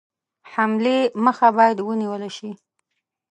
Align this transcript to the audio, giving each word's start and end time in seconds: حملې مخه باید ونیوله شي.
حملې 0.51 0.97
مخه 1.25 1.47
باید 1.57 1.77
ونیوله 1.81 2.29
شي. 2.37 2.49